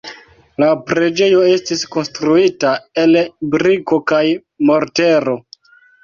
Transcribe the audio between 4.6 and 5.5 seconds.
mortero.